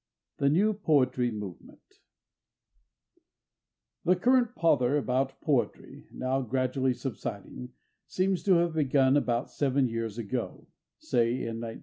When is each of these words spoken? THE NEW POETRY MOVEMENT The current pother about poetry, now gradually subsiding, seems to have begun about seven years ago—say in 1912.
THE 0.37 0.49
NEW 0.49 0.73
POETRY 0.73 1.29
MOVEMENT 1.29 1.99
The 4.03 4.15
current 4.15 4.55
pother 4.55 4.97
about 4.97 5.39
poetry, 5.41 6.07
now 6.11 6.41
gradually 6.41 6.95
subsiding, 6.95 7.73
seems 8.07 8.41
to 8.45 8.53
have 8.55 8.73
begun 8.73 9.15
about 9.15 9.51
seven 9.51 9.87
years 9.87 10.17
ago—say 10.17 11.25
in 11.27 11.37
1912. 11.61 11.79